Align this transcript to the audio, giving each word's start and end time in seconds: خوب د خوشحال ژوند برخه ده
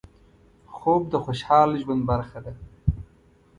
خوب 0.75 1.01
د 1.11 1.15
خوشحال 1.23 1.69
ژوند 1.81 2.03
برخه 2.09 2.39
ده 2.45 2.53